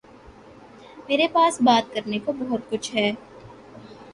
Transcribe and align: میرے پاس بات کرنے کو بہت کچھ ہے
میرے 1.09 1.27
پاس 1.27 1.61
بات 1.61 1.93
کرنے 1.93 2.19
کو 2.19 2.31
بہت 2.39 2.69
کچھ 2.69 2.93
ہے 2.95 3.11